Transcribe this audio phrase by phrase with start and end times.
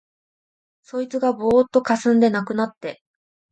[0.81, 3.03] そいつがぼうっとかすんで無くなって、